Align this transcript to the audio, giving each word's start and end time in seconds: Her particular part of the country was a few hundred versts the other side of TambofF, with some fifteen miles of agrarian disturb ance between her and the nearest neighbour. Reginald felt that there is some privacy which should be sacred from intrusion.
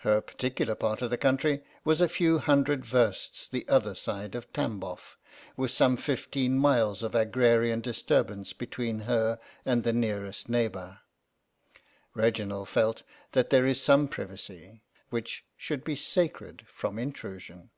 Her 0.00 0.20
particular 0.20 0.74
part 0.74 1.00
of 1.00 1.08
the 1.08 1.16
country 1.16 1.62
was 1.82 2.02
a 2.02 2.06
few 2.10 2.38
hundred 2.40 2.84
versts 2.84 3.48
the 3.48 3.66
other 3.68 3.94
side 3.94 4.34
of 4.34 4.52
TambofF, 4.52 5.16
with 5.56 5.70
some 5.70 5.96
fifteen 5.96 6.58
miles 6.58 7.02
of 7.02 7.14
agrarian 7.14 7.80
disturb 7.80 8.28
ance 8.30 8.52
between 8.52 8.98
her 9.08 9.40
and 9.64 9.82
the 9.82 9.94
nearest 9.94 10.50
neighbour. 10.50 11.00
Reginald 12.12 12.68
felt 12.68 13.02
that 13.30 13.48
there 13.48 13.64
is 13.64 13.82
some 13.82 14.08
privacy 14.08 14.82
which 15.08 15.46
should 15.56 15.84
be 15.84 15.96
sacred 15.96 16.66
from 16.68 16.98
intrusion. 16.98 17.70